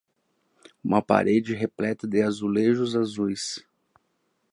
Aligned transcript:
Uma 0.83 0.99
parede 0.99 1.53
repleta 1.53 2.07
de 2.07 2.23
azulejos 2.23 2.95
azuis 2.95 3.63